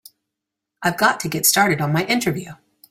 I've 0.81 0.97
got 0.97 1.19
to 1.19 1.29
get 1.29 1.45
started 1.45 1.79
on 1.79 1.93
my 1.93 2.05
interview. 2.07 2.53